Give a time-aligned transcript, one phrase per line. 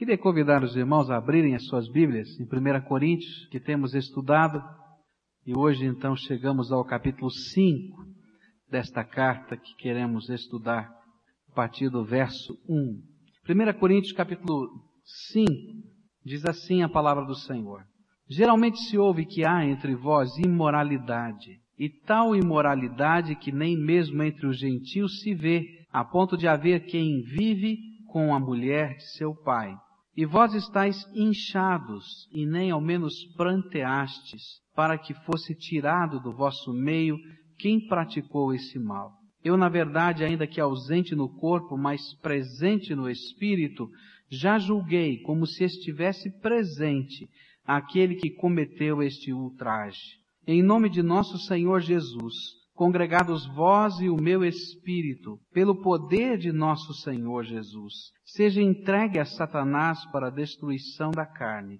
[0.00, 4.64] Queria convidar os irmãos a abrirem as suas Bíblias em 1 Coríntios, que temos estudado,
[5.46, 8.02] e hoje então chegamos ao capítulo 5
[8.70, 10.90] desta carta que queremos estudar,
[11.50, 12.74] a partir do verso 1.
[13.46, 14.70] 1 Coríntios capítulo
[15.34, 15.52] 5
[16.24, 17.82] diz assim a palavra do Senhor.
[18.26, 24.46] Geralmente se ouve que há entre vós imoralidade, e tal imoralidade que nem mesmo entre
[24.46, 27.76] os gentios se vê, a ponto de haver quem vive
[28.06, 29.76] com a mulher de seu pai.
[30.20, 34.42] E vós estáis inchados, e nem ao menos pranteastes,
[34.76, 37.16] para que fosse tirado do vosso meio
[37.58, 39.12] quem praticou esse mal.
[39.42, 43.88] Eu, na verdade, ainda que ausente no corpo, mas presente no espírito,
[44.30, 47.26] já julguei como se estivesse presente
[47.64, 50.18] aquele que cometeu este ultraje.
[50.46, 52.34] Em nome de nosso Senhor Jesus,
[52.80, 57.92] congregados vós e o meu espírito, pelo poder de nosso Senhor Jesus,
[58.24, 61.78] seja entregue a Satanás para a destruição da carne,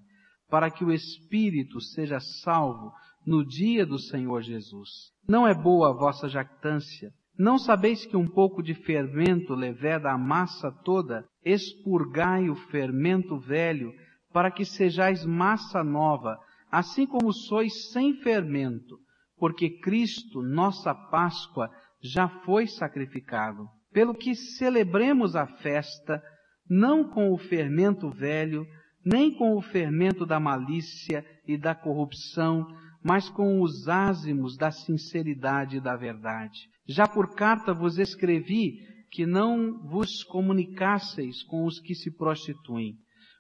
[0.51, 2.92] para que o espírito seja salvo
[3.27, 4.91] no dia do Senhor Jesus.
[5.27, 7.11] Não é boa a vossa jactância.
[7.39, 11.25] Não sabeis que um pouco de fermento leveda a massa toda?
[11.42, 13.91] Expurgai o fermento velho,
[14.35, 16.37] para que sejais massa nova,
[16.70, 18.98] assim como sois sem fermento,
[19.41, 21.70] porque Cristo, nossa Páscoa,
[22.02, 23.66] já foi sacrificado.
[23.91, 26.22] Pelo que celebremos a festa,
[26.69, 28.66] não com o fermento velho,
[29.05, 32.66] nem com o fermento da malícia e da corrupção,
[33.02, 36.68] mas com os ázimos da sinceridade e da verdade.
[36.86, 38.74] Já por carta vos escrevi
[39.11, 42.94] que não vos comunicasseis com os que se prostituem.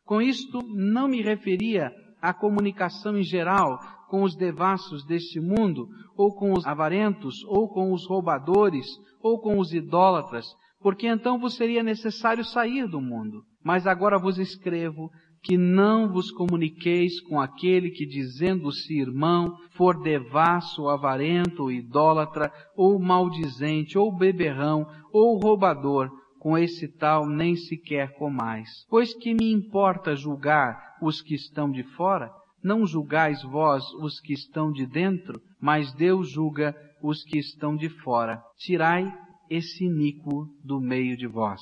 [0.04, 3.78] Com isto não me referia à comunicação em geral
[4.10, 8.88] com os devassos deste mundo, ou com os avarentos, ou com os roubadores,
[9.22, 10.46] ou com os idólatras,
[10.80, 13.44] porque então vos seria necessário sair do mundo.
[13.64, 15.10] Mas agora vos escrevo
[15.42, 23.96] que não vos comuniqueis com aquele que, dizendo-se irmão, for devasso, avarento, idólatra, ou maldizente,
[23.96, 28.68] ou beberrão, ou roubador, com esse tal nem sequer comais.
[28.88, 32.39] Pois que me importa julgar os que estão de fora?
[32.62, 37.88] Não julgais vós os que estão de dentro, mas Deus julga os que estão de
[37.88, 38.42] fora.
[38.58, 39.10] Tirai
[39.48, 41.60] esse iníquo do meio de vós.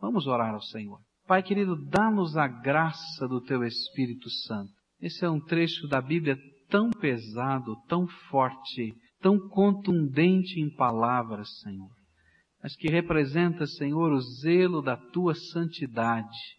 [0.00, 1.00] Vamos orar ao Senhor.
[1.26, 4.72] Pai querido, dá-nos a graça do Teu Espírito Santo.
[5.00, 11.98] Esse é um trecho da Bíblia tão pesado, tão forte, tão contundente em palavras, Senhor
[12.62, 16.57] mas que representa, Senhor, o zelo da tua santidade.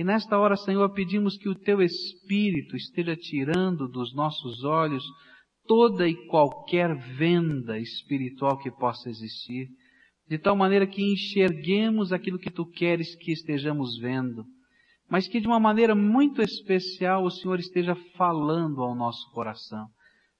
[0.00, 5.04] E nesta hora, Senhor, pedimos que o teu Espírito esteja tirando dos nossos olhos
[5.66, 9.68] toda e qualquer venda espiritual que possa existir,
[10.26, 14.42] de tal maneira que enxerguemos aquilo que tu queres que estejamos vendo,
[15.06, 19.86] mas que de uma maneira muito especial o Senhor esteja falando ao nosso coração.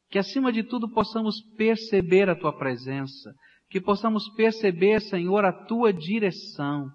[0.09, 3.31] Que acima de tudo possamos perceber a tua presença,
[3.69, 6.87] que possamos perceber, Senhor, a tua direção,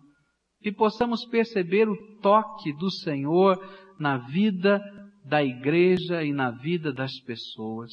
[0.66, 3.56] que possamos perceber o toque do Senhor
[4.00, 4.82] na vida
[5.24, 7.92] da igreja e na vida das pessoas.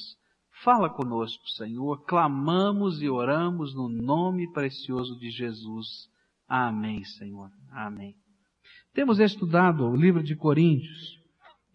[0.65, 6.09] Fala conosco, Senhor, clamamos e oramos no nome precioso de Jesus.
[6.49, 7.51] Amém, Senhor.
[7.71, 8.15] Amém.
[8.95, 11.19] Temos estudado o livro de Coríntios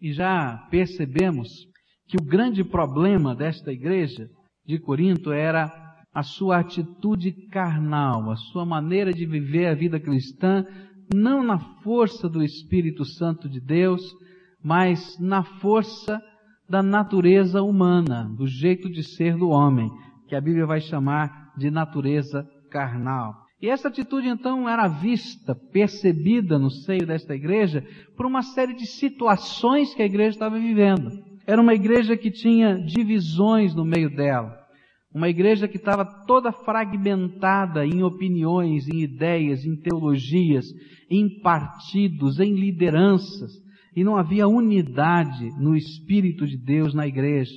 [0.00, 1.48] e já percebemos
[2.08, 4.28] que o grande problema desta igreja
[4.66, 10.66] de Corinto era a sua atitude carnal, a sua maneira de viver a vida cristã,
[11.14, 14.02] não na força do Espírito Santo de Deus,
[14.62, 16.20] mas na força
[16.68, 19.90] da natureza humana, do jeito de ser do homem,
[20.28, 23.34] que a Bíblia vai chamar de natureza carnal.
[23.60, 27.84] E essa atitude então era vista, percebida no seio desta igreja
[28.16, 31.10] por uma série de situações que a igreja estava vivendo.
[31.46, 34.57] Era uma igreja que tinha divisões no meio dela.
[35.14, 40.66] Uma igreja que estava toda fragmentada em opiniões, em ideias, em teologias,
[41.10, 43.52] em partidos, em lideranças,
[43.96, 47.54] e não havia unidade no Espírito de Deus na igreja.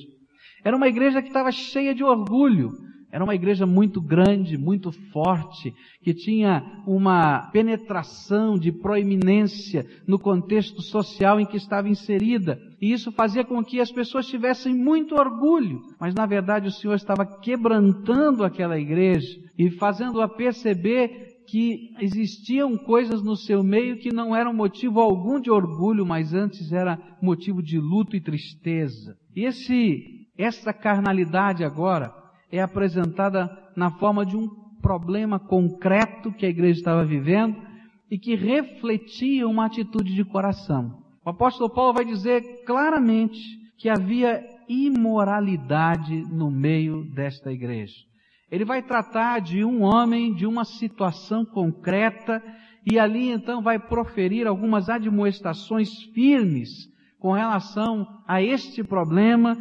[0.64, 2.70] Era uma igreja que estava cheia de orgulho,
[3.12, 10.80] era uma igreja muito grande, muito forte, que tinha uma penetração de proeminência no contexto
[10.80, 12.58] social em que estava inserida.
[12.80, 15.82] E isso fazia com que as pessoas tivessem muito orgulho.
[16.00, 23.22] Mas na verdade o Senhor estava quebrantando aquela igreja e fazendo-a perceber que existiam coisas
[23.22, 27.78] no seu meio que não eram motivo algum de orgulho, mas antes era motivo de
[27.78, 29.18] luto e tristeza.
[29.36, 32.21] E esse, essa carnalidade agora,
[32.52, 34.46] é apresentada na forma de um
[34.82, 37.56] problema concreto que a igreja estava vivendo
[38.10, 41.02] e que refletia uma atitude de coração.
[41.24, 43.40] O apóstolo Paulo vai dizer claramente
[43.78, 47.94] que havia imoralidade no meio desta igreja.
[48.50, 52.42] Ele vai tratar de um homem, de uma situação concreta,
[52.84, 56.68] e ali então vai proferir algumas admoestações firmes
[57.18, 59.56] com relação a este problema,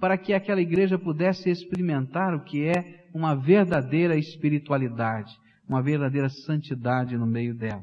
[0.00, 5.32] para que aquela igreja pudesse experimentar o que é uma verdadeira espiritualidade,
[5.68, 7.82] uma verdadeira santidade no meio dela.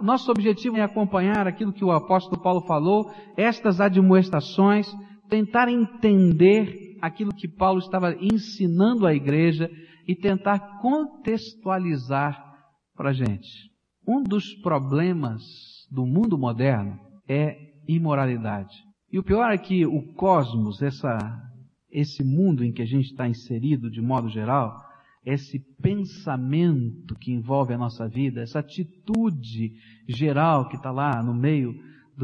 [0.00, 4.90] Nosso objetivo é acompanhar aquilo que o apóstolo Paulo falou, estas admoestações,
[5.28, 9.70] tentar entender aquilo que Paulo estava ensinando à igreja
[10.06, 12.42] e tentar contextualizar
[12.96, 13.70] para a gente.
[14.06, 15.42] Um dos problemas
[15.90, 16.98] do mundo moderno
[17.28, 17.56] é
[17.86, 18.74] imoralidade.
[19.12, 21.18] E o pior é que o cosmos, essa,
[21.90, 24.76] esse mundo em que a gente está inserido de modo geral,
[25.24, 29.72] esse pensamento que envolve a nossa vida, essa atitude
[30.08, 31.74] geral que está lá no meio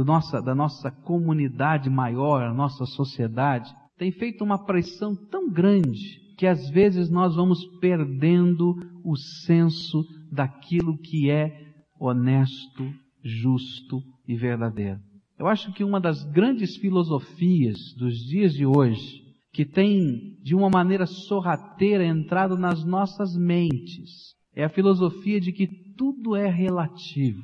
[0.04, 6.46] nossa, da nossa comunidade maior, a nossa sociedade, tem feito uma pressão tão grande que
[6.46, 11.50] às vezes nós vamos perdendo o senso daquilo que é
[11.98, 12.92] honesto,
[13.24, 15.00] justo e verdadeiro.
[15.38, 19.22] Eu acho que uma das grandes filosofias dos dias de hoje,
[19.56, 25.66] que tem de uma maneira sorrateira entrado nas nossas mentes, é a filosofia de que
[25.96, 27.40] tudo é relativo.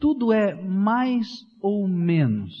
[0.00, 1.28] Tudo é mais
[1.60, 2.54] ou menos.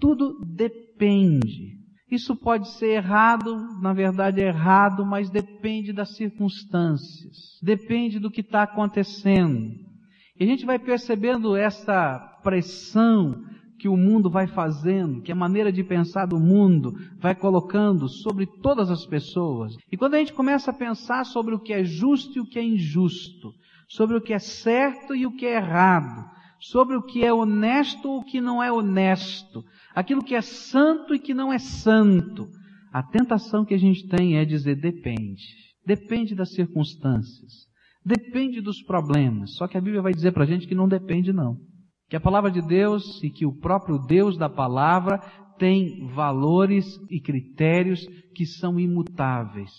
[0.00, 1.78] Tudo depende.
[2.10, 8.40] Isso pode ser errado, na verdade é errado, mas depende das circunstâncias, depende do que
[8.40, 9.70] está acontecendo.
[10.38, 13.40] E a gente vai percebendo essa pressão
[13.78, 18.46] que o mundo vai fazendo, que a maneira de pensar do mundo vai colocando sobre
[18.46, 19.76] todas as pessoas.
[19.90, 22.58] E quando a gente começa a pensar sobre o que é justo e o que
[22.58, 23.52] é injusto,
[23.88, 26.24] sobre o que é certo e o que é errado,
[26.60, 31.14] sobre o que é honesto ou o que não é honesto, aquilo que é santo
[31.14, 32.48] e que não é santo.
[32.92, 35.42] A tentação que a gente tem é dizer depende.
[35.84, 37.66] Depende das circunstâncias.
[38.04, 39.56] Depende dos problemas.
[39.56, 41.58] Só que a Bíblia vai dizer para a gente que não depende não.
[42.14, 45.18] Que a palavra de Deus e que o próprio Deus da palavra
[45.58, 49.72] tem valores e critérios que são imutáveis.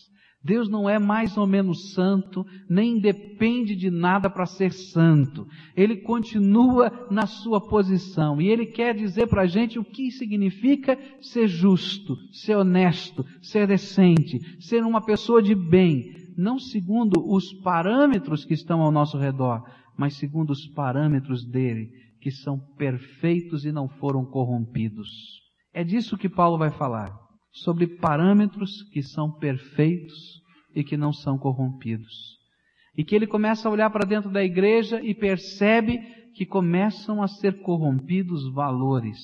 [0.43, 5.47] Deus não é mais ou menos santo, nem depende de nada para ser santo.
[5.77, 10.99] Ele continua na sua posição e ele quer dizer para a gente o que significa
[11.21, 18.43] ser justo, ser honesto, ser decente, ser uma pessoa de bem, não segundo os parâmetros
[18.43, 19.63] que estão ao nosso redor,
[19.97, 21.89] mas segundo os parâmetros dele,
[22.21, 25.09] que são perfeitos e não foram corrompidos.
[25.73, 27.13] É disso que Paulo vai falar
[27.51, 30.41] sobre parâmetros que são perfeitos
[30.75, 32.35] e que não são corrompidos.
[32.97, 35.99] E que ele começa a olhar para dentro da igreja e percebe
[36.33, 39.17] que começam a ser corrompidos valores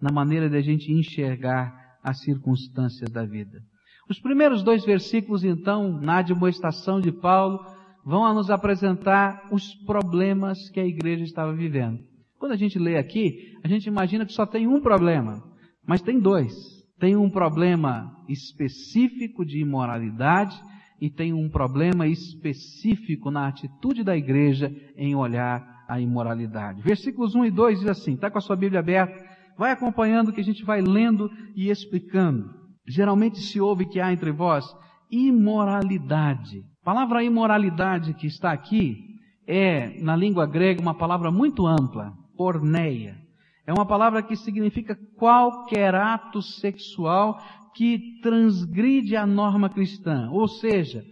[0.00, 3.60] na maneira de a gente enxergar as circunstâncias da vida.
[4.08, 7.58] Os primeiros dois versículos, então, na admoestação de Paulo,
[8.06, 11.98] vão nos apresentar os problemas que a igreja estava vivendo.
[12.38, 15.42] Quando a gente lê aqui, a gente imagina que só tem um problema,
[15.84, 20.58] mas tem dois tem um problema específico de imoralidade
[21.00, 26.82] e tem um problema específico na atitude da igreja em olhar a imoralidade.
[26.82, 29.14] Versículos 1 e 2 diz assim, está com a sua Bíblia aberta,
[29.58, 32.50] vai acompanhando que a gente vai lendo e explicando.
[32.88, 34.64] Geralmente se ouve que há entre vós
[35.10, 36.62] imoralidade.
[36.86, 43.18] Palavra imoralidade que está aqui é, na língua grega, uma palavra muito ampla, porneia.
[43.66, 47.42] É uma palavra que significa qualquer ato sexual
[47.74, 51.02] que transgride a norma cristã, ou seja,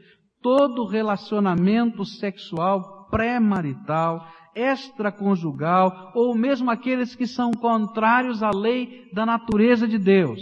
[0.40, 9.88] todo relacionamento sexual pré-marital, extraconjugal, ou mesmo aqueles que são contrários à lei da natureza
[9.88, 10.40] de Deus.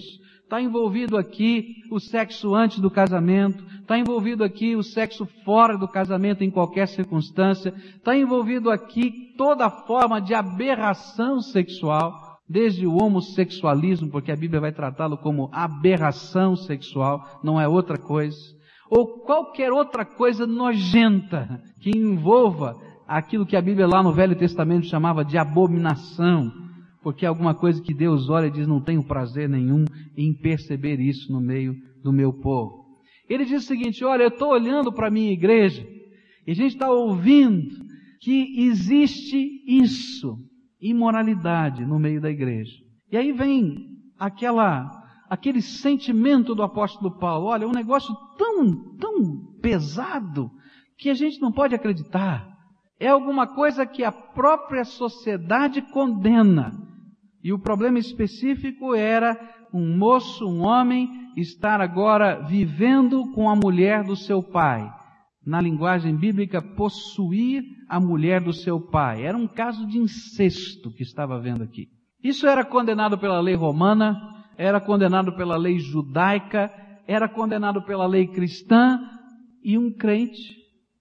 [0.52, 5.88] Está envolvido aqui o sexo antes do casamento, está envolvido aqui o sexo fora do
[5.88, 12.12] casamento em qualquer circunstância, está envolvido aqui toda forma de aberração sexual,
[12.46, 18.36] desde o homossexualismo, porque a Bíblia vai tratá-lo como aberração sexual, não é outra coisa,
[18.90, 22.78] ou qualquer outra coisa nojenta que envolva
[23.08, 26.52] aquilo que a Bíblia lá no Velho Testamento chamava de abominação,
[27.02, 29.84] porque é alguma coisa que Deus olha e diz: não tenho prazer nenhum
[30.16, 32.82] em perceber isso no meio do meu povo.
[33.28, 35.86] Ele diz o seguinte: olha, eu estou olhando para a minha igreja
[36.46, 37.74] e a gente está ouvindo
[38.20, 40.38] que existe isso,
[40.80, 42.72] imoralidade no meio da igreja.
[43.10, 44.88] E aí vem aquela,
[45.28, 50.50] aquele sentimento do apóstolo Paulo: olha, um negócio tão, tão pesado
[50.98, 52.48] que a gente não pode acreditar.
[52.98, 56.70] É alguma coisa que a própria sociedade condena.
[57.42, 59.36] E o problema específico era
[59.72, 64.88] um moço, um homem, estar agora vivendo com a mulher do seu pai.
[65.44, 69.24] Na linguagem bíblica, possuir a mulher do seu pai.
[69.24, 71.88] Era um caso de incesto que estava vendo aqui.
[72.22, 74.16] Isso era condenado pela lei romana,
[74.56, 76.70] era condenado pela lei judaica,
[77.08, 79.00] era condenado pela lei cristã,
[79.64, 80.56] e um crente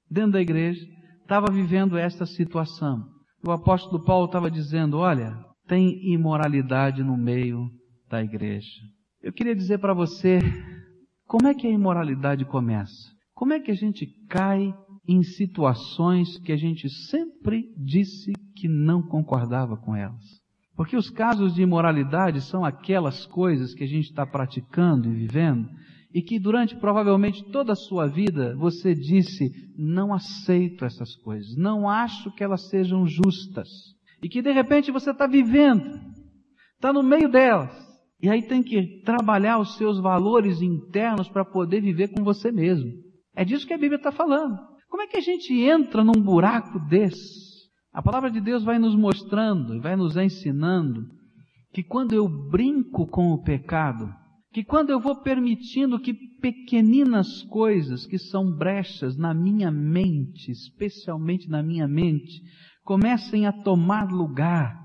[0.09, 0.85] dentro da igreja
[1.21, 3.05] estava vivendo essa situação.
[3.45, 5.37] O apóstolo Paulo estava dizendo: olha,
[5.71, 7.69] tem imoralidade no meio
[8.09, 8.67] da igreja.
[9.23, 10.37] Eu queria dizer para você,
[11.25, 13.09] como é que a imoralidade começa?
[13.33, 14.73] Como é que a gente cai
[15.07, 20.41] em situações que a gente sempre disse que não concordava com elas?
[20.75, 25.69] Porque os casos de imoralidade são aquelas coisas que a gente está praticando e vivendo
[26.13, 31.87] e que durante provavelmente toda a sua vida você disse: não aceito essas coisas, não
[31.87, 33.69] acho que elas sejam justas.
[34.21, 35.99] E que de repente você está vivendo,
[36.75, 37.71] está no meio delas.
[38.21, 42.91] E aí tem que trabalhar os seus valores internos para poder viver com você mesmo.
[43.35, 44.57] É disso que a Bíblia está falando.
[44.87, 47.51] Como é que a gente entra num buraco desse?
[47.93, 51.07] A palavra de Deus vai nos mostrando vai nos ensinando
[51.73, 54.13] que quando eu brinco com o pecado,
[54.53, 61.49] que quando eu vou permitindo que pequeninas coisas que são brechas na minha mente, especialmente
[61.49, 62.41] na minha mente,
[62.91, 64.77] comecem a tomar lugar,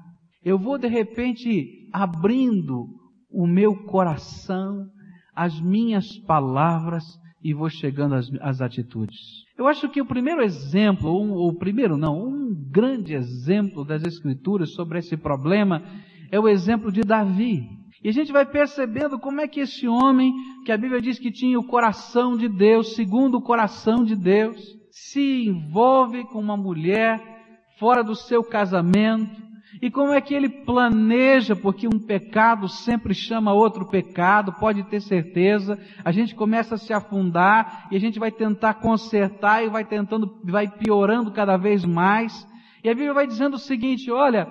[0.44, 2.86] eu vou de repente abrindo
[3.28, 4.86] o meu coração,
[5.34, 7.02] as minhas palavras
[7.42, 9.18] e vou chegando às, às atitudes.
[9.58, 14.72] Eu acho que o primeiro exemplo, ou o primeiro não, um grande exemplo das Escrituras
[14.74, 15.82] sobre esse problema
[16.30, 17.68] é o exemplo de Davi.
[18.04, 20.32] E a gente vai percebendo como é que esse homem,
[20.64, 24.62] que a Bíblia diz que tinha o coração de Deus, segundo o coração de Deus,
[24.92, 27.34] se envolve com uma mulher
[27.78, 29.46] fora do seu casamento,
[29.80, 35.00] e como é que ele planeja, porque um pecado sempre chama outro pecado, pode ter
[35.00, 35.78] certeza.
[36.04, 40.40] A gente começa a se afundar e a gente vai tentar consertar e vai tentando,
[40.44, 42.46] vai piorando cada vez mais.
[42.82, 44.46] E a Bíblia vai dizendo o seguinte: olha,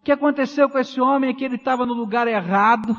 [0.00, 2.96] o que aconteceu com esse homem é que ele estava no lugar errado.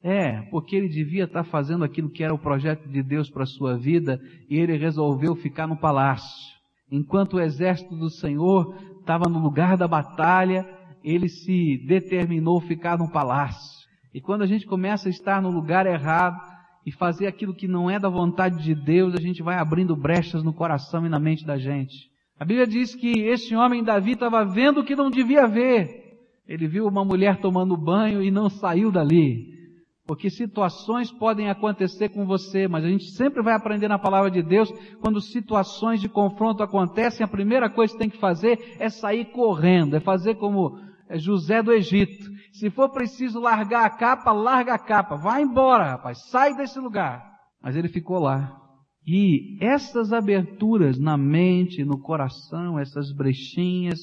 [0.00, 3.46] É, porque ele devia estar fazendo aquilo que era o projeto de Deus para a
[3.46, 6.56] sua vida e ele resolveu ficar no palácio.
[6.90, 8.74] Enquanto o exército do Senhor
[9.08, 10.68] estava no lugar da batalha,
[11.02, 13.88] ele se determinou ficar no palácio.
[14.12, 16.38] E quando a gente começa a estar no lugar errado
[16.84, 20.44] e fazer aquilo que não é da vontade de Deus, a gente vai abrindo brechas
[20.44, 22.10] no coração e na mente da gente.
[22.38, 25.88] A Bíblia diz que esse homem Davi estava vendo o que não devia ver.
[26.46, 29.57] Ele viu uma mulher tomando banho e não saiu dali.
[30.08, 34.42] Porque situações podem acontecer com você, mas a gente sempre vai aprender na palavra de
[34.42, 34.72] Deus,
[35.02, 39.96] quando situações de confronto acontecem, a primeira coisa que tem que fazer é sair correndo,
[39.96, 40.80] é fazer como
[41.16, 42.24] José do Egito.
[42.52, 45.14] Se for preciso largar a capa, larga a capa.
[45.14, 47.22] Vai embora, rapaz, sai desse lugar.
[47.62, 48.56] Mas ele ficou lá.
[49.06, 53.98] E essas aberturas na mente, no coração, essas brechinhas,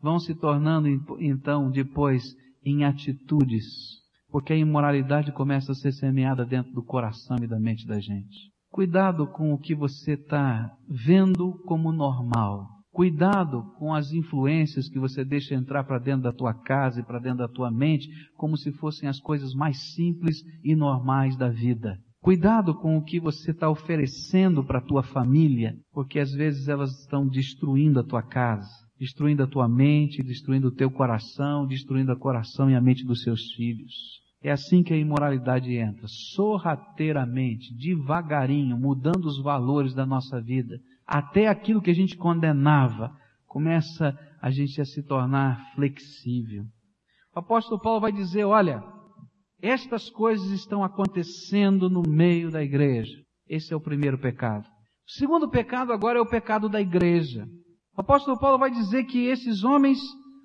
[0.00, 0.88] vão se tornando
[1.18, 3.99] então depois em atitudes
[4.30, 8.50] porque a imoralidade começa a ser semeada dentro do coração e da mente da gente.
[8.70, 12.68] Cuidado com o que você está vendo como normal.
[12.92, 17.18] Cuidado com as influências que você deixa entrar para dentro da tua casa e para
[17.20, 21.96] dentro da tua mente, como se fossem as coisas mais simples e normais da vida.
[22.20, 26.90] Cuidado com o que você está oferecendo para a tua família, porque às vezes elas
[27.00, 28.68] estão destruindo a tua casa,
[29.00, 33.22] destruindo a tua mente, destruindo o teu coração, destruindo o coração e a mente dos
[33.22, 34.20] seus filhos.
[34.42, 40.78] É assim que a imoralidade entra, sorrateiramente, devagarinho, mudando os valores da nossa vida.
[41.06, 43.10] Até aquilo que a gente condenava,
[43.46, 46.64] começa a gente a se tornar flexível.
[47.34, 48.82] O apóstolo Paulo vai dizer, olha,
[49.62, 53.16] estas coisas estão acontecendo no meio da igreja.
[53.48, 54.66] Esse é o primeiro pecado.
[55.06, 57.46] O segundo pecado agora é o pecado da igreja.
[58.00, 60.00] O apóstolo Paulo vai dizer que esses homens,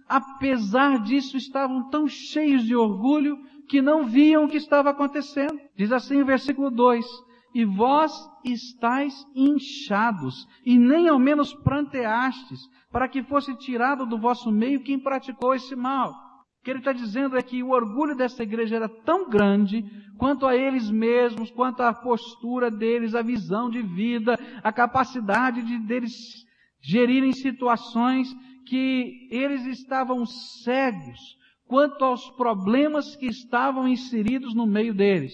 [0.10, 3.38] apesar disso, estavam tão cheios de orgulho
[3.70, 5.58] que não viam o que estava acontecendo.
[5.74, 7.06] Diz assim o versículo 2:
[7.54, 8.12] E vós
[8.44, 12.60] estáis inchados, e nem ao menos pranteastes,
[12.92, 16.10] para que fosse tirado do vosso meio quem praticou esse mal.
[16.10, 19.82] O que ele está dizendo é que o orgulho dessa igreja era tão grande
[20.18, 25.80] quanto a eles mesmos, quanto a postura deles, a visão de vida, a capacidade de
[25.80, 26.44] deles
[26.86, 28.28] gerirem situações
[28.68, 31.20] que eles estavam cegos
[31.68, 35.34] quanto aos problemas que estavam inseridos no meio deles.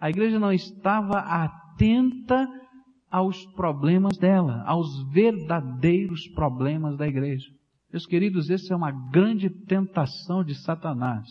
[0.00, 2.48] A igreja não estava atenta
[3.10, 7.48] aos problemas dela, aos verdadeiros problemas da igreja.
[7.92, 11.28] Meus queridos, essa é uma grande tentação de Satanás.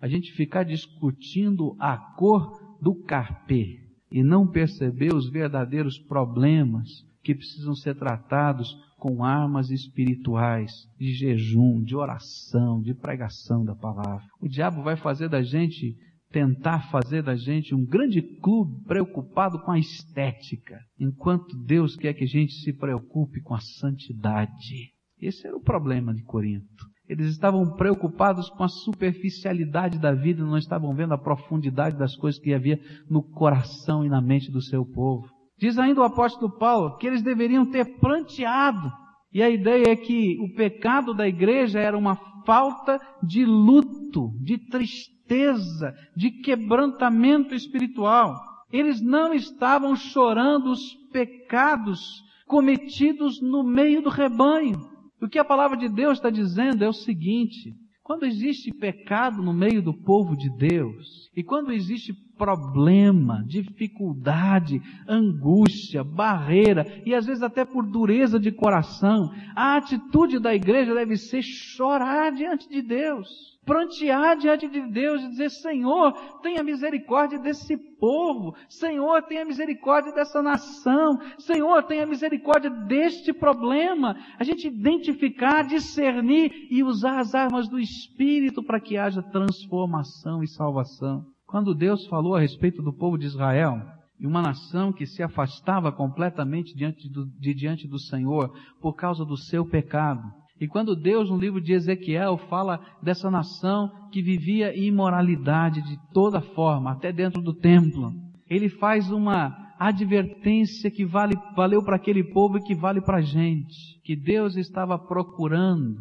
[0.00, 3.78] A gente ficar discutindo a cor do carpê
[4.10, 6.88] e não perceber os verdadeiros problemas
[7.22, 14.24] que precisam ser tratados com armas espirituais, de jejum, de oração, de pregação da palavra.
[14.40, 15.96] O diabo vai fazer da gente,
[16.30, 22.24] tentar fazer da gente um grande clube preocupado com a estética, enquanto Deus quer que
[22.24, 24.92] a gente se preocupe com a santidade.
[25.20, 26.92] Esse era o problema de Corinto.
[27.08, 32.40] Eles estavam preocupados com a superficialidade da vida, não estavam vendo a profundidade das coisas
[32.40, 35.28] que havia no coração e na mente do seu povo.
[35.62, 38.90] Diz ainda o apóstolo Paulo que eles deveriam ter planteado.
[39.32, 44.58] E a ideia é que o pecado da igreja era uma falta de luto, de
[44.58, 48.34] tristeza, de quebrantamento espiritual.
[48.72, 54.80] Eles não estavam chorando os pecados cometidos no meio do rebanho.
[55.22, 59.52] O que a palavra de Deus está dizendo é o seguinte: quando existe pecado no
[59.52, 62.12] meio do povo de Deus, e quando existe
[62.42, 70.52] problema, dificuldade, angústia, barreira, e às vezes até por dureza de coração, a atitude da
[70.52, 76.64] igreja deve ser chorar diante de Deus prantear diante de Deus e dizer: Senhor, tenha
[76.64, 84.16] misericórdia desse povo, Senhor, tenha misericórdia dessa nação, Senhor, tenha misericórdia deste problema.
[84.36, 90.48] A gente identificar, discernir e usar as armas do Espírito para que haja transformação e
[90.48, 91.31] salvação.
[91.52, 93.78] Quando Deus falou a respeito do povo de Israel,
[94.18, 99.22] e uma nação que se afastava completamente diante do, de diante do Senhor por causa
[99.22, 100.22] do seu pecado,
[100.58, 106.40] e quando Deus, no livro de Ezequiel, fala dessa nação que vivia imoralidade de toda
[106.40, 108.10] forma, até dentro do templo,
[108.48, 113.22] ele faz uma advertência que vale, valeu para aquele povo e que vale para a
[113.22, 114.00] gente.
[114.02, 116.00] Que Deus estava procurando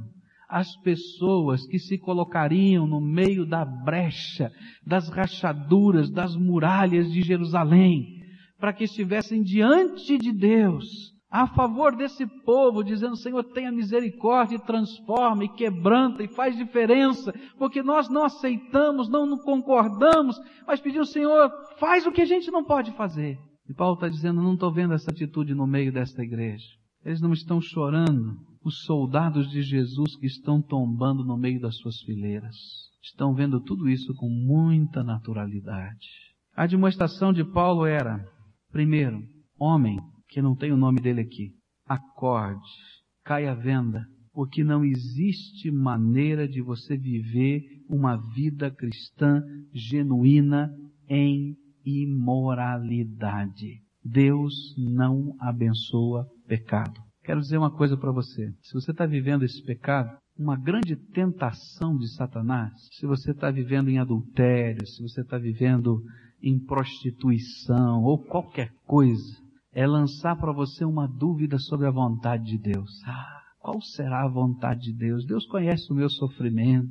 [0.51, 4.51] as pessoas que se colocariam no meio da brecha,
[4.85, 8.19] das rachaduras, das muralhas de Jerusalém,
[8.59, 10.85] para que estivessem diante de Deus
[11.31, 17.33] a favor desse povo, dizendo: Senhor, tenha misericórdia e transforma e quebranta e faz diferença,
[17.57, 20.35] porque nós não aceitamos, não concordamos,
[20.67, 23.39] mas pedimos, Senhor, faz o que a gente não pode fazer.
[23.69, 26.67] E Paulo está dizendo: não estou vendo essa atitude no meio desta igreja.
[27.05, 31.99] Eles não estão chorando, os soldados de Jesus que estão tombando no meio das suas
[32.01, 32.55] fileiras.
[33.01, 36.07] Estão vendo tudo isso com muita naturalidade.
[36.55, 38.23] A demonstração de Paulo era,
[38.71, 39.19] primeiro,
[39.57, 39.97] homem,
[40.29, 41.51] que não tem o nome dele aqui.
[41.87, 42.69] Acorde,
[43.23, 49.41] caia a venda, porque não existe maneira de você viver uma vida cristã
[49.73, 50.69] genuína
[51.09, 53.81] em imoralidade.
[54.03, 57.10] Deus não abençoa pecado.
[57.23, 58.51] Quero dizer uma coisa para você.
[58.61, 63.89] Se você está vivendo esse pecado, uma grande tentação de Satanás, se você está vivendo
[63.89, 66.01] em adultério, se você está vivendo
[66.41, 69.37] em prostituição ou qualquer coisa,
[69.71, 72.89] é lançar para você uma dúvida sobre a vontade de Deus.
[73.05, 75.25] Ah, qual será a vontade de Deus?
[75.25, 76.89] Deus conhece o meu sofrimento.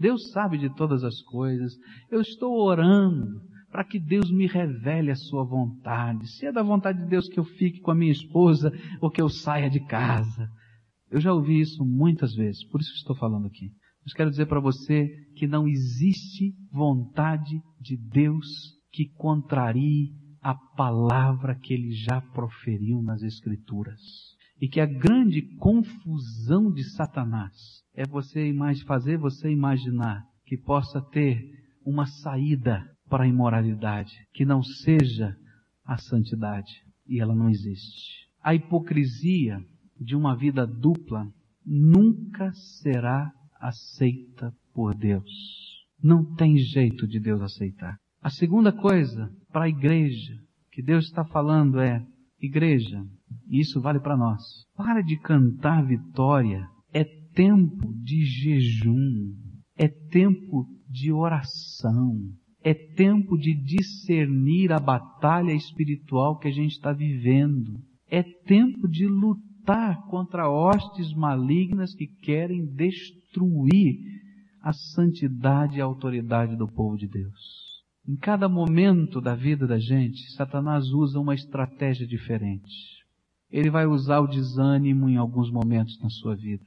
[0.00, 1.74] Deus sabe de todas as coisas.
[2.10, 6.26] Eu estou orando para que Deus me revele a sua vontade.
[6.28, 9.20] Se é da vontade de Deus que eu fique com a minha esposa ou que
[9.20, 10.48] eu saia de casa.
[11.10, 13.70] Eu já ouvi isso muitas vezes, por isso estou falando aqui.
[14.04, 18.46] Mas quero dizer para você que não existe vontade de Deus
[18.92, 24.00] que contrarie a palavra que ele já proferiu nas Escrituras.
[24.60, 27.52] E que a grande confusão de Satanás
[27.94, 28.54] é você
[28.86, 31.42] fazer você imaginar que possa ter
[31.84, 35.36] uma saída para a imoralidade, que não seja
[35.84, 36.84] a santidade.
[37.06, 38.26] E ela não existe.
[38.42, 39.60] A hipocrisia
[40.00, 41.26] de uma vida dupla
[41.64, 45.30] nunca será aceita por Deus.
[46.02, 47.96] Não tem jeito de Deus aceitar.
[48.20, 50.34] A segunda coisa, para a igreja,
[50.70, 52.04] que Deus está falando é,
[52.40, 53.02] igreja,
[53.48, 54.42] e isso vale para nós,
[54.76, 59.32] para de cantar vitória, é tempo de jejum,
[59.76, 62.18] é tempo de oração,
[62.66, 69.06] é tempo de discernir a batalha espiritual que a gente está vivendo, é tempo de
[69.06, 74.00] lutar contra hostes malignas que querem destruir
[74.60, 77.84] a santidade e a autoridade do povo de Deus.
[78.04, 82.74] Em cada momento da vida da gente, Satanás usa uma estratégia diferente.
[83.48, 86.66] Ele vai usar o desânimo em alguns momentos na sua vida.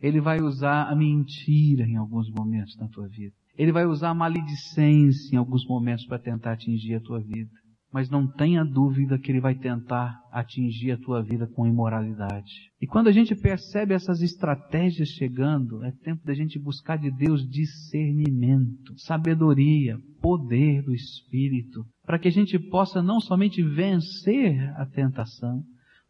[0.00, 3.43] Ele vai usar a mentira em alguns momentos na tua vida.
[3.56, 7.50] Ele vai usar a maledicência em alguns momentos para tentar atingir a tua vida.
[7.94, 12.50] mas não tenha dúvida que ele vai tentar atingir a tua vida com imoralidade.
[12.82, 17.48] E quando a gente percebe essas estratégias chegando, é tempo da gente buscar de Deus
[17.48, 25.62] discernimento, sabedoria, poder do Espírito, para que a gente possa não somente vencer a tentação,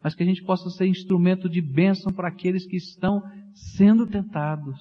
[0.03, 3.21] mas que a gente possa ser instrumento de bênção para aqueles que estão
[3.53, 4.79] sendo tentados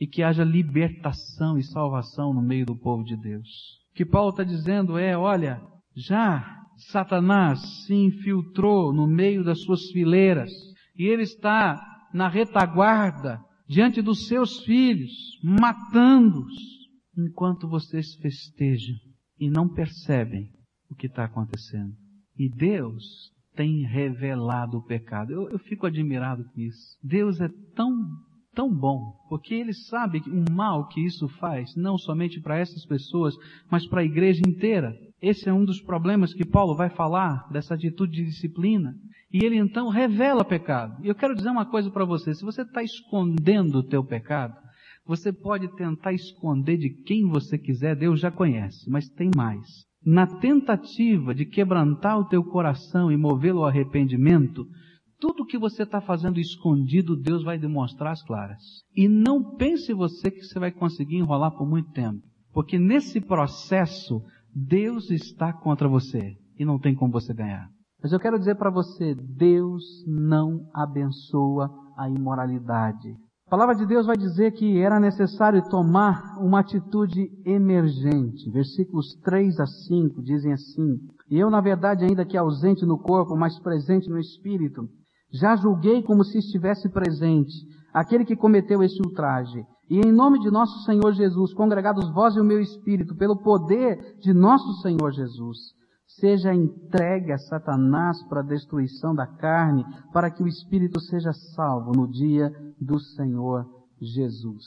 [0.00, 3.48] e que haja libertação e salvação no meio do povo de Deus.
[3.90, 5.60] O que Paulo está dizendo é, olha,
[5.94, 10.50] já Satanás se infiltrou no meio das suas fileiras
[10.96, 11.80] e ele está
[12.12, 16.54] na retaguarda diante dos seus filhos, matando-os,
[17.16, 18.96] enquanto vocês festejam
[19.38, 20.48] e não percebem
[20.88, 21.92] o que está acontecendo.
[22.36, 23.04] E Deus
[23.54, 25.32] tem revelado o pecado.
[25.32, 26.96] Eu, eu fico admirado com isso.
[27.02, 27.92] Deus é tão
[28.58, 33.36] tão bom, porque ele sabe o mal que isso faz, não somente para essas pessoas,
[33.70, 34.92] mas para a igreja inteira.
[35.22, 38.96] Esse é um dos problemas que Paulo vai falar dessa atitude de disciplina.
[39.32, 40.96] E ele então revela pecado.
[41.04, 44.56] E eu quero dizer uma coisa para você: se você está escondendo o teu pecado,
[45.06, 49.86] você pode tentar esconder de quem você quiser, Deus já conhece, mas tem mais.
[50.04, 54.66] Na tentativa de quebrantar o teu coração e movê-lo ao arrependimento,
[55.20, 58.62] tudo que você está fazendo escondido, Deus vai demonstrar as claras.
[58.96, 62.22] E não pense você que você vai conseguir enrolar por muito tempo.
[62.52, 64.22] Porque nesse processo,
[64.54, 66.36] Deus está contra você.
[66.58, 67.68] E não tem como você ganhar.
[68.02, 73.16] Mas eu quero dizer para você, Deus não abençoa a imoralidade.
[73.46, 78.50] A palavra de Deus vai dizer que era necessário tomar uma atitude emergente.
[78.50, 80.98] Versículos 3 a 5 dizem assim:
[81.30, 84.86] E eu, na verdade, ainda que ausente no corpo, mas presente no espírito,
[85.30, 87.52] já julguei como se estivesse presente
[87.92, 89.64] aquele que cometeu este ultraje.
[89.90, 94.18] E em nome de nosso Senhor Jesus, congregados vós e o meu espírito, pelo poder
[94.20, 95.58] de nosso Senhor Jesus,
[96.06, 101.92] seja entregue a Satanás para a destruição da carne, para que o espírito seja salvo
[101.92, 103.66] no dia do Senhor
[104.00, 104.64] Jesus.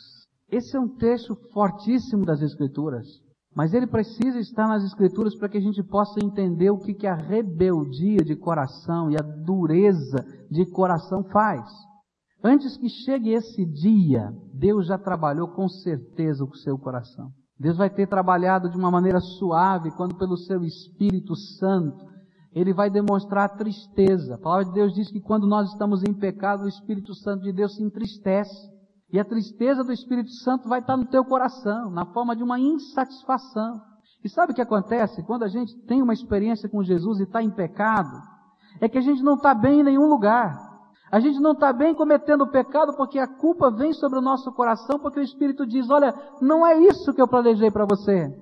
[0.50, 3.08] Esse é um texto fortíssimo das Escrituras.
[3.56, 7.06] Mas ele precisa estar nas Escrituras para que a gente possa entender o que, que
[7.06, 11.66] a rebeldia de coração e a dureza de coração faz.
[12.44, 17.30] Antes que chegue esse dia, Deus já trabalhou com certeza o seu coração.
[17.58, 22.12] Deus vai ter trabalhado de uma maneira suave quando pelo seu Espírito Santo
[22.54, 24.36] ele vai demonstrar tristeza.
[24.36, 27.54] A palavra de Deus diz que quando nós estamos em pecado, o Espírito Santo de
[27.54, 28.70] Deus se entristece.
[29.14, 32.60] E a tristeza do Espírito Santo vai estar no teu coração, na forma de uma
[32.60, 33.80] insatisfação.
[34.24, 35.24] E sabe o que acontece?
[35.24, 38.31] Quando a gente tem uma experiência com Jesus e está em pecado,
[38.82, 40.70] é que a gente não está bem em nenhum lugar.
[41.12, 44.52] A gente não está bem cometendo o pecado porque a culpa vem sobre o nosso
[44.52, 48.34] coração, porque o Espírito diz: Olha, não é isso que eu planejei para você.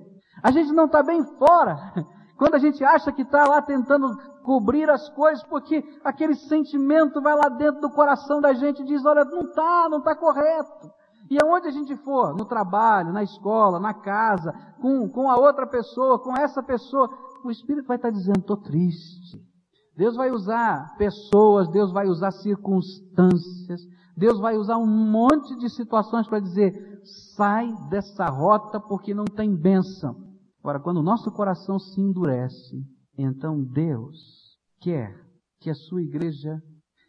[0.42, 1.76] A gente não está bem fora.
[2.38, 7.34] Quando a gente acha que está lá tentando cobrir as coisas, porque aquele sentimento vai
[7.34, 10.90] lá dentro do coração da gente e diz, olha, não está, não está correto.
[11.30, 15.66] E aonde a gente for, no trabalho, na escola, na casa, com, com a outra
[15.66, 17.10] pessoa, com essa pessoa,
[17.44, 19.49] o Espírito vai estar tá dizendo, estou triste.
[19.96, 23.82] Deus vai usar pessoas, Deus vai usar circunstâncias,
[24.16, 27.00] Deus vai usar um monte de situações para dizer,
[27.36, 30.16] sai dessa rota porque não tem bênção.
[30.60, 32.84] Agora, quando o nosso coração se endurece,
[33.16, 35.14] então Deus quer
[35.58, 36.62] que a sua igreja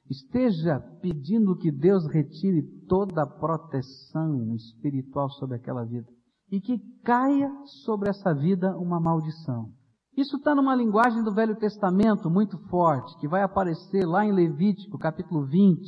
[0.10, 6.08] esteja pedindo que Deus retire toda a proteção espiritual sobre aquela vida
[6.52, 7.50] e que caia
[7.84, 9.72] sobre essa vida uma maldição.
[10.15, 14.97] Isso está numa linguagem do Velho Testamento muito forte, que vai aparecer lá em Levítico,
[14.97, 15.82] capítulo 20,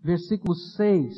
[0.00, 1.12] versículo 6,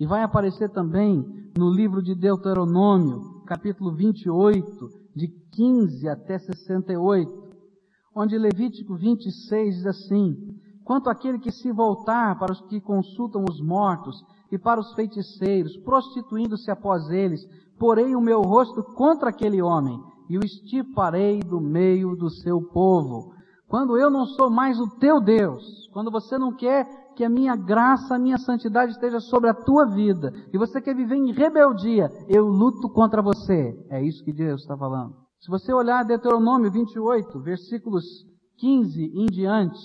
[0.00, 1.24] e vai aparecer também
[1.56, 7.30] no livro de Deuteronômio, capítulo 28, de 15 até 68,
[8.16, 10.34] onde Levítico 26 diz assim:
[10.84, 15.76] Quanto àquele que se voltar para os que consultam os mortos e para os feiticeiros,
[15.84, 17.46] prostituindo-se após eles,
[17.78, 23.34] porei o meu rosto contra aquele homem e o estiparei do meio do seu povo.
[23.66, 27.56] Quando eu não sou mais o teu Deus, quando você não quer que a minha
[27.56, 32.08] graça, a minha santidade esteja sobre a tua vida, e você quer viver em rebeldia,
[32.28, 33.76] eu luto contra você.
[33.90, 35.16] É isso que Deus está falando.
[35.40, 38.04] Se você olhar Deuteronômio 28, versículos
[38.58, 39.80] 15 em diante,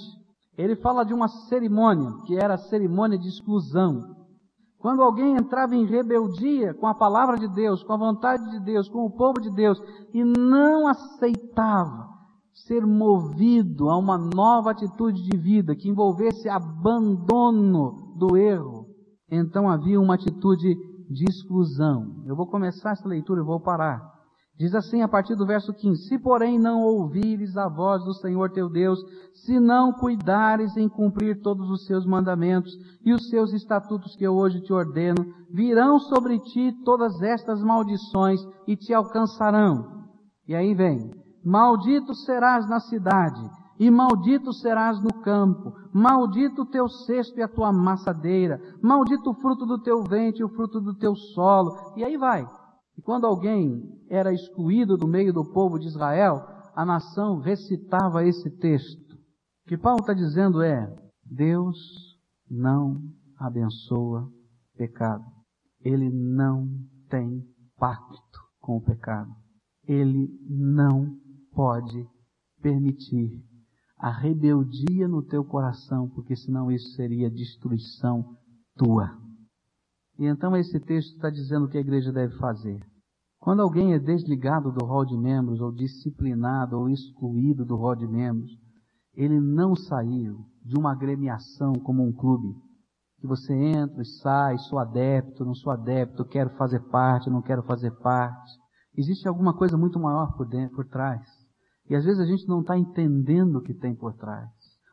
[0.55, 4.15] ele fala de uma cerimônia, que era a cerimônia de exclusão.
[4.85, 8.87] Quando alguém entrava em rebeldia com a palavra de Deus, com a vontade de Deus,
[8.87, 9.81] com o povo de Deus,
[10.13, 12.07] e não aceitava
[12.53, 18.85] ser movido a uma nova atitude de vida que envolvesse abandono do erro,
[19.27, 20.75] então havia uma atitude
[21.09, 22.23] de exclusão.
[22.27, 24.14] Eu vou começar essa leitura e vou parar.
[24.57, 28.49] Diz assim a partir do verso 15: Se porém não ouvires a voz do Senhor
[28.51, 28.99] teu Deus,
[29.33, 34.33] se não cuidares em cumprir todos os seus mandamentos e os seus estatutos que eu
[34.33, 40.05] hoje te ordeno, virão sobre ti todas estas maldições e te alcançarão.
[40.47, 41.11] E aí vem:
[41.43, 43.41] Maldito serás na cidade,
[43.77, 49.33] e maldito serás no campo, maldito o teu cesto e a tua amassadeira, maldito o
[49.33, 51.93] fruto do teu ventre e o fruto do teu solo.
[51.97, 52.47] E aí vai.
[52.97, 58.49] E quando alguém era excluído do meio do povo de Israel, a nação recitava esse
[58.57, 59.15] texto.
[59.65, 61.77] O que Paulo está dizendo é: Deus
[62.49, 63.01] não
[63.37, 64.29] abençoa
[64.77, 65.23] pecado.
[65.81, 66.67] Ele não
[67.09, 67.43] tem
[67.77, 69.31] pacto com o pecado.
[69.87, 71.15] Ele não
[71.51, 72.07] pode
[72.61, 73.43] permitir
[73.97, 78.35] a rebeldia no teu coração, porque senão isso seria destruição
[78.75, 79.24] tua.
[80.17, 82.81] E então esse texto está dizendo o que a igreja deve fazer.
[83.39, 88.07] Quando alguém é desligado do rol de membros, ou disciplinado, ou excluído do rol de
[88.07, 88.51] membros,
[89.13, 92.55] ele não saiu de uma agremiação como um clube.
[93.19, 97.63] Que você entra e sai, sou adepto, não sou adepto, quero fazer parte, não quero
[97.63, 98.51] fazer parte.
[98.97, 101.21] Existe alguma coisa muito maior por, dentro, por trás.
[101.89, 104.49] E às vezes a gente não está entendendo o que tem por trás.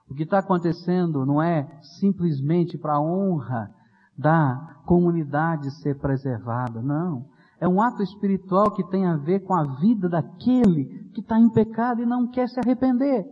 [0.09, 3.75] O que está acontecendo não é simplesmente para a honra
[4.23, 6.81] da comunidade ser preservada.
[6.81, 7.27] Não.
[7.61, 11.51] É um ato espiritual que tem a ver com a vida daquele que está em
[11.51, 13.25] pecado e não quer se arrepender.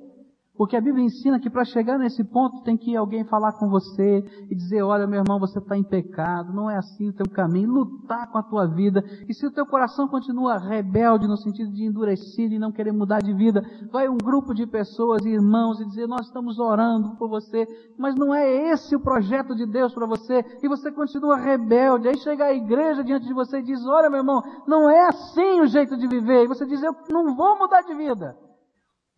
[0.61, 4.23] Porque a Bíblia ensina que para chegar nesse ponto tem que alguém falar com você
[4.51, 7.71] e dizer, olha meu irmão, você está em pecado, não é assim o teu caminho,
[7.71, 9.03] lutar com a tua vida.
[9.27, 13.21] E se o teu coração continua rebelde no sentido de endurecido e não querer mudar
[13.21, 17.67] de vida, vai um grupo de pessoas, irmãos, e dizer, nós estamos orando por você,
[17.99, 22.07] mas não é esse o projeto de Deus para você, e você continua rebelde.
[22.07, 25.63] Aí chega a igreja diante de você e diz, olha meu irmão, não é assim
[25.63, 26.45] o jeito de viver.
[26.45, 28.37] E você diz, eu não vou mudar de vida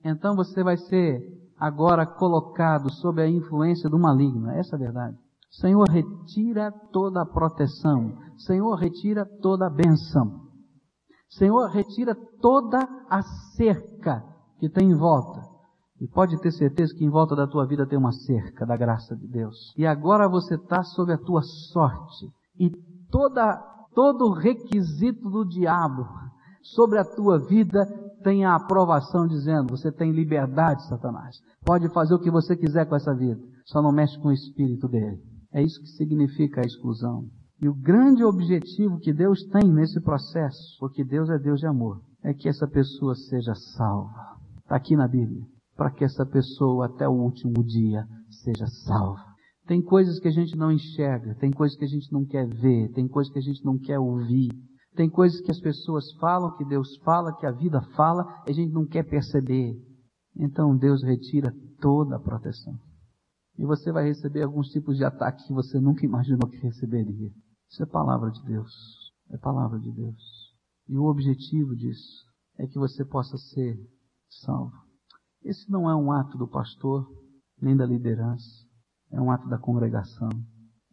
[0.05, 1.23] então você vai ser
[1.59, 4.51] agora colocado sob a influência do maligno.
[4.51, 5.17] Essa é a verdade.
[5.51, 8.19] Senhor, retira toda a proteção.
[8.39, 10.41] Senhor, retira toda a benção.
[11.29, 13.23] Senhor, retira toda a
[13.57, 14.25] cerca
[14.59, 15.43] que tem em volta.
[16.01, 19.15] E pode ter certeza que em volta da tua vida tem uma cerca da graça
[19.15, 19.73] de Deus.
[19.77, 22.29] E agora você está sob a tua sorte.
[22.59, 22.71] E
[23.11, 23.57] toda,
[23.95, 26.09] todo o requisito do diabo
[26.63, 27.87] sobre a tua vida
[28.23, 31.37] tem a aprovação dizendo: você tem liberdade, Satanás.
[31.65, 34.89] Pode fazer o que você quiser com essa vida, só não mexe com o espírito
[34.89, 35.21] dele.
[35.53, 37.27] É isso que significa a exclusão.
[37.61, 42.01] E o grande objetivo que Deus tem nesse processo, porque Deus é Deus de amor,
[42.25, 44.37] é que essa pessoa seja salva.
[44.59, 45.45] Está aqui na Bíblia.
[45.77, 48.05] Para que essa pessoa até o último dia
[48.43, 49.33] seja salva.
[49.67, 52.91] Tem coisas que a gente não enxerga, tem coisas que a gente não quer ver,
[52.93, 54.51] tem coisas que a gente não quer ouvir,
[54.95, 58.55] tem coisas que as pessoas falam, que Deus fala, que a vida fala, e a
[58.55, 59.75] gente não quer perceber.
[60.37, 62.79] Então Deus retira toda a proteção.
[63.59, 67.31] E você vai receber alguns tipos de ataque que você nunca imaginou que receberia.
[67.71, 68.73] Isso é palavra de Deus.
[69.31, 70.53] É palavra de Deus.
[70.89, 72.27] E o objetivo disso
[72.59, 73.79] é que você possa ser
[74.29, 74.77] salvo.
[75.43, 77.07] Esse não é um ato do pastor,
[77.61, 78.67] nem da liderança.
[79.11, 80.29] É um ato da congregação.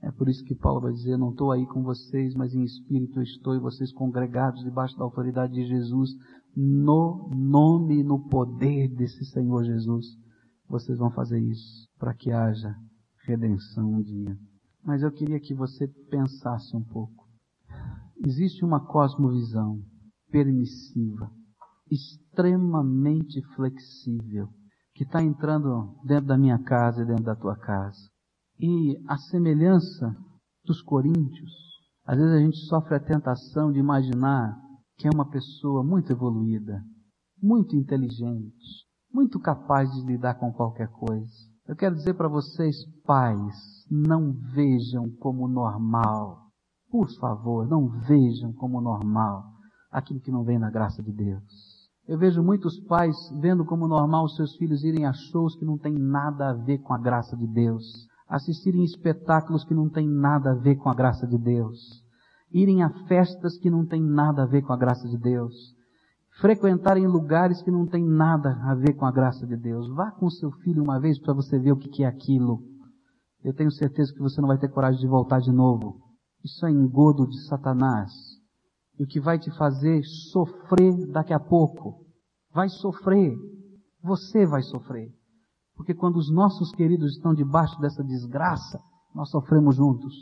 [0.02, 3.22] É por isso que Paulo vai dizer: Não estou aí com vocês, mas em espírito
[3.22, 6.12] estou e vocês congregados debaixo da autoridade de Jesus,
[6.56, 10.06] no nome e no poder desse Senhor Jesus.
[10.70, 12.76] Vocês vão fazer isso para que haja
[13.26, 14.38] redenção um dia.
[14.84, 17.28] Mas eu queria que você pensasse um pouco.
[18.26, 19.82] Existe uma cosmovisão
[20.32, 21.30] permissiva,
[21.92, 24.48] extremamente flexível,
[24.94, 28.10] que está entrando dentro da minha casa e dentro da tua casa
[28.60, 30.14] e a semelhança
[30.66, 31.52] dos coríntios,
[32.06, 34.60] às vezes a gente sofre a tentação de imaginar
[34.98, 36.84] que é uma pessoa muito evoluída,
[37.42, 41.32] muito inteligente, muito capaz de lidar com qualquer coisa.
[41.66, 43.56] Eu quero dizer para vocês, pais,
[43.90, 46.50] não vejam como normal,
[46.92, 49.44] por favor, não vejam como normal
[49.90, 51.80] aquilo que não vem da graça de Deus.
[52.06, 55.78] Eu vejo muitos pais vendo como normal os seus filhos irem a shows que não
[55.78, 60.52] tem nada a ver com a graça de Deus assistirem espetáculos que não têm nada
[60.52, 62.04] a ver com a graça de Deus,
[62.52, 65.54] irem a festas que não têm nada a ver com a graça de Deus,
[66.40, 69.90] frequentarem lugares que não têm nada a ver com a graça de Deus.
[69.94, 72.62] Vá com seu filho uma vez para você ver o que é aquilo.
[73.44, 76.00] Eu tenho certeza que você não vai ter coragem de voltar de novo.
[76.44, 78.12] Isso é engodo de Satanás.
[78.98, 82.06] E o que vai te fazer sofrer daqui a pouco.
[82.54, 83.34] Vai sofrer.
[84.02, 85.19] Você vai sofrer.
[85.80, 88.78] Porque quando os nossos queridos estão debaixo dessa desgraça,
[89.16, 90.14] nós sofremos juntos.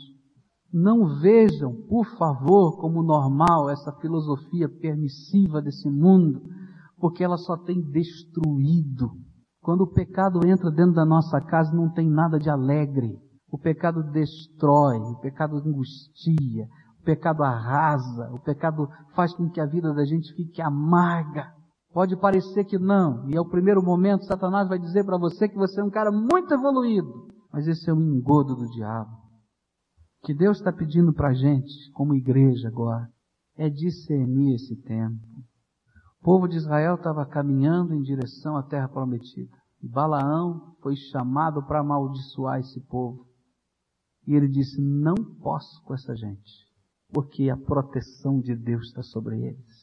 [0.72, 6.40] Não vejam, por favor, como normal essa filosofia permissiva desse mundo,
[6.96, 9.10] porque ela só tem destruído.
[9.60, 13.18] Quando o pecado entra dentro da nossa casa, não tem nada de alegre.
[13.50, 16.68] O pecado destrói, o pecado angustia,
[17.00, 21.52] o pecado arrasa, o pecado faz com que a vida da gente fique amarga.
[21.92, 25.56] Pode parecer que não, e é o primeiro momento Satanás vai dizer para você que
[25.56, 29.28] você é um cara muito evoluído, mas esse é um engodo do diabo
[30.22, 33.10] que Deus está pedindo para a gente, como igreja agora,
[33.56, 35.24] é discernir esse tempo.
[36.20, 39.56] O povo de Israel estava caminhando em direção à terra prometida.
[39.80, 43.26] E Balaão foi chamado para amaldiçoar esse povo.
[44.26, 46.52] E ele disse: Não posso com essa gente,
[47.12, 49.77] porque a proteção de Deus está sobre eles.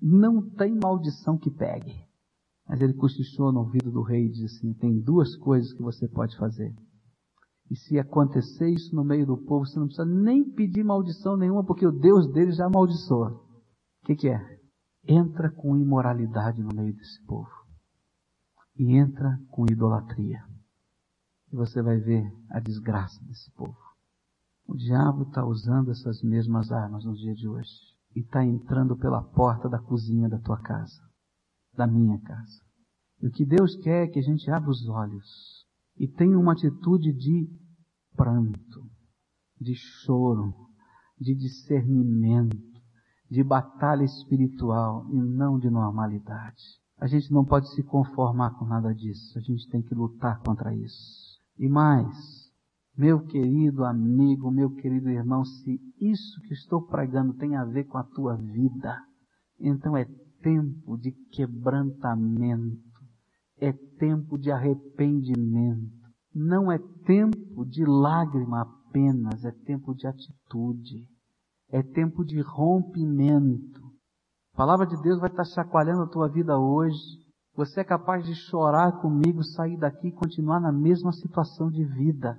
[0.00, 1.94] Não tem maldição que pegue.
[2.68, 6.06] Mas ele cochichou no ouvido do rei e disse assim: Tem duas coisas que você
[6.06, 6.74] pode fazer.
[7.70, 11.64] E se acontecer isso no meio do povo, você não precisa nem pedir maldição nenhuma,
[11.64, 13.30] porque o Deus deles já amaldiçoa.
[14.02, 14.60] O que, que é?
[15.06, 17.50] Entra com imoralidade no meio desse povo.
[18.76, 20.42] E entra com idolatria.
[21.52, 23.76] E você vai ver a desgraça desse povo.
[24.66, 27.70] O diabo está usando essas mesmas armas no dia de hoje.
[28.18, 31.00] E está entrando pela porta da cozinha da tua casa.
[31.72, 32.60] Da minha casa.
[33.22, 35.64] E o que Deus quer é que a gente abra os olhos
[35.96, 37.48] e tenha uma atitude de
[38.16, 38.90] pranto,
[39.60, 40.52] de choro,
[41.16, 42.58] de discernimento,
[43.30, 46.64] de batalha espiritual e não de normalidade.
[46.96, 50.74] A gente não pode se conformar com nada disso, a gente tem que lutar contra
[50.74, 51.38] isso.
[51.56, 52.16] E mais,
[52.98, 57.96] meu querido amigo, meu querido irmão, se isso que estou pregando tem a ver com
[57.96, 58.98] a tua vida,
[59.60, 60.04] então é
[60.42, 62.88] tempo de quebrantamento
[63.60, 65.98] é tempo de arrependimento.
[66.34, 71.06] Não é tempo de lágrima apenas, é tempo de atitude.
[71.70, 73.82] É tempo de rompimento.
[74.54, 76.98] A palavra de Deus vai estar chacoalhando a tua vida hoje.
[77.54, 82.38] Você é capaz de chorar comigo, sair daqui e continuar na mesma situação de vida.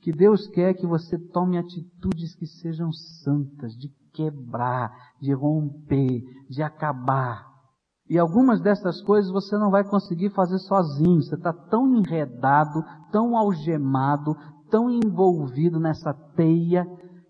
[0.00, 6.62] Que Deus quer que você tome atitudes que sejam santas, de quebrar, de romper, de
[6.62, 7.46] acabar.
[8.08, 11.22] E algumas dessas coisas você não vai conseguir fazer sozinho.
[11.22, 12.82] Você está tão enredado,
[13.12, 14.34] tão algemado,
[14.70, 16.84] tão envolvido nessa teia,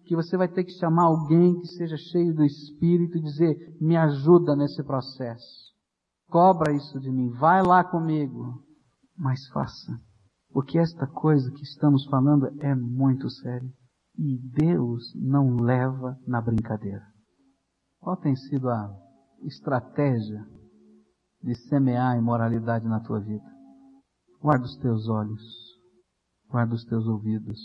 [0.07, 3.97] que você vai ter que chamar alguém que seja cheio do Espírito e dizer: me
[3.97, 5.71] ajuda nesse processo.
[6.31, 8.63] Cobra isso de mim, vai lá comigo.
[9.17, 10.10] Mas faça.
[10.53, 13.71] Porque esta coisa que estamos falando é muito séria.
[14.19, 17.07] E Deus não leva na brincadeira.
[18.01, 18.91] Qual tem sido a
[19.43, 20.45] estratégia
[21.43, 23.45] de semear imoralidade na tua vida.
[24.41, 25.43] Guarda os teus olhos,
[26.49, 27.59] guarda os teus ouvidos,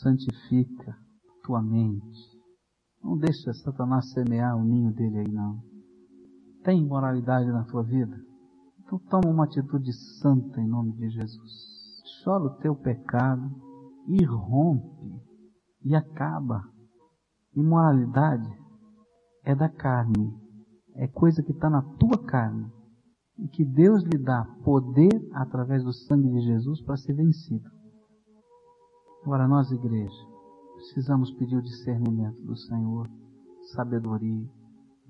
[0.00, 0.96] santifica
[1.44, 2.30] tua mente.
[3.02, 5.62] Não deixa Satanás semear o ninho dele aí não.
[6.62, 8.16] Tem imoralidade na tua vida?
[8.80, 11.79] Então toma uma atitude santa em nome de Jesus.
[12.22, 13.50] Chora o teu pecado
[14.06, 15.22] e rompe
[15.84, 16.62] e acaba.
[17.54, 18.48] Imoralidade
[19.44, 20.32] é da carne,
[20.94, 22.70] é coisa que está na tua carne
[23.38, 27.68] e que Deus lhe dá poder através do sangue de Jesus para ser vencido.
[29.22, 30.26] Agora, nós, igreja,
[30.74, 33.08] precisamos pedir o discernimento do Senhor,
[33.74, 34.48] sabedoria,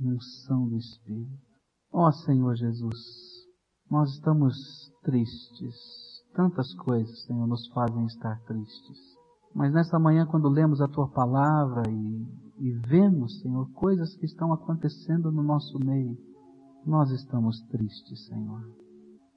[0.01, 1.39] unção do Espírito.
[1.93, 2.99] Ó Senhor Jesus,
[3.91, 4.55] nós estamos
[5.03, 6.20] tristes.
[6.35, 8.99] Tantas coisas, Senhor, nos fazem estar tristes.
[9.55, 12.27] Mas nessa manhã, quando lemos a Tua palavra e,
[12.59, 16.17] e vemos, Senhor, coisas que estão acontecendo no nosso meio,
[16.87, 18.63] nós estamos tristes, Senhor.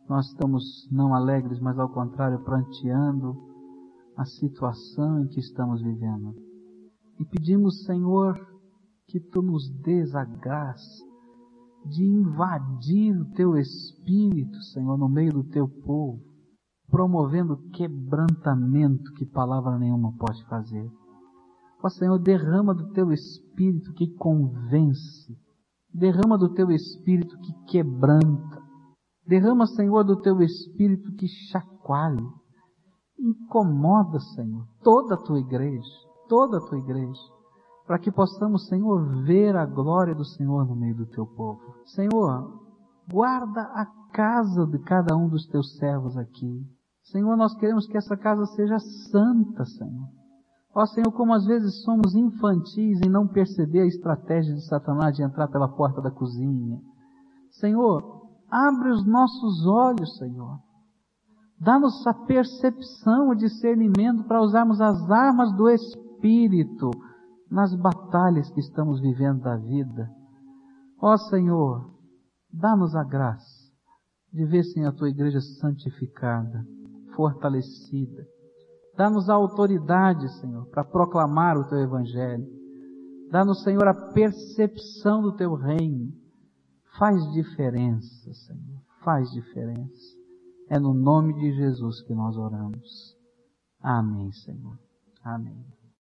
[0.07, 3.35] Nós estamos não alegres, mas ao contrário, pranteando
[4.15, 6.35] a situação em que estamos vivendo.
[7.19, 8.39] E pedimos, Senhor,
[9.07, 11.03] que Tu nos dês a graça
[11.85, 16.21] de invadir o Teu Espírito, Senhor, no meio do Teu povo,
[16.93, 20.87] promovendo quebrantamento que palavra nenhuma pode fazer.
[21.83, 25.35] Ó Senhor, derrama do Teu Espírito que convence,
[25.93, 28.59] Derrama do teu espírito que quebranta.
[29.27, 32.27] Derrama, Senhor, do teu espírito que chacoalha.
[33.19, 35.87] Incomoda, Senhor, toda a tua igreja,
[36.27, 37.21] toda a tua igreja,
[37.85, 41.61] para que possamos, Senhor, ver a glória do Senhor no meio do teu povo.
[41.85, 42.59] Senhor,
[43.07, 46.67] guarda a casa de cada um dos teus servos aqui.
[47.03, 50.07] Senhor, nós queremos que essa casa seja santa, Senhor.
[50.75, 55.21] Ó Senhor, como às vezes somos infantis em não perceber a estratégia de Satanás de
[55.21, 56.79] entrar pela porta da cozinha.
[57.51, 60.59] Senhor, abre os nossos olhos, Senhor.
[61.59, 66.89] Dá-nos a percepção, o discernimento para usarmos as armas do Espírito
[67.49, 70.09] nas batalhas que estamos vivendo da vida.
[70.99, 71.93] Ó Senhor,
[72.51, 73.63] dá-nos a graça
[74.33, 76.65] de ver, Senhor, a tua igreja santificada,
[77.15, 78.25] fortalecida.
[78.95, 82.45] Dá-nos a autoridade, Senhor, para proclamar o teu evangelho.
[83.31, 86.13] Dá-nos, Senhor, a percepção do teu reino.
[86.99, 90.15] Faz diferença, Senhor, faz diferença.
[90.69, 93.17] É no nome de Jesus que nós oramos.
[93.81, 94.77] Amém, Senhor.
[95.23, 95.72] Amém.